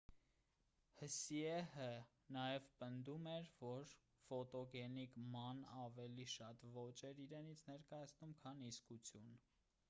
հսիեհը 0.99 1.89
նաև 2.37 2.69
պնդում 2.83 3.29
էր 3.33 3.49
որ 3.59 3.91
ֆոտոգենիկ 4.29 5.19
ման 5.37 5.61
ավելի 5.83 6.27
շատ 6.37 6.67
ոճ 6.79 7.05
էր 7.11 7.23
իրենից 7.27 7.63
ներկայացնում 7.71 8.35
քան 8.43 8.67
իսկություն 8.73 9.31